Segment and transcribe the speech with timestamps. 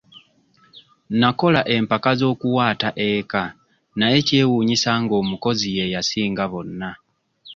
[1.21, 3.43] Nakola empaka z'okuwata eka
[3.99, 6.89] naye kyewuunyisa ng'omukozi ye yasinga bonna.